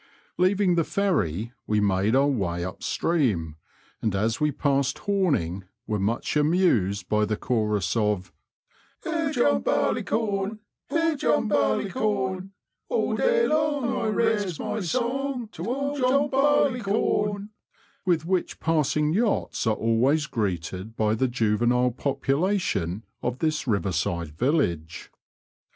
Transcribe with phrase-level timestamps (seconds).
[0.37, 3.57] 67 Leaving the ferry, we made our way up stream,
[4.01, 8.33] and as we passed Homing were much amused hj the chorus of—
[9.03, 10.57] "Ho I John Barleycorn.
[10.89, 12.49] Ho I John Barleyoorn.
[12.89, 17.49] All day long I raise my song— John Barleyoorn,"
[18.03, 25.11] with which passing yachts are always greeted by the juvenile population of this riverside village.